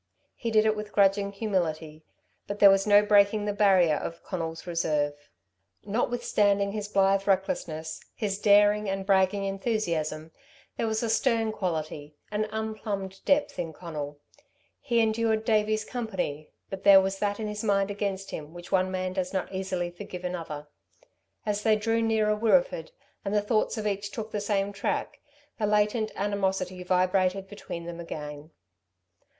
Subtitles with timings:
[0.35, 2.03] He did it with grudging humility;
[2.47, 5.13] but there was no breaking the barrier of Conal's reserve.
[5.85, 10.31] Notwithstanding his blithe recklessness, his daring and bragging enthusiasm,
[10.75, 14.17] there was a stern quality, an unplumbed depth in Conal.
[14.79, 18.89] He endured Davey's company, but there was that in his mind against him which one
[18.89, 20.67] man does not easily forgive another.
[21.45, 22.89] As they drew nearer Wirreeford,
[23.23, 25.19] and the thoughts of each took the same track,
[25.59, 28.49] the latent animosity vibrated between them again.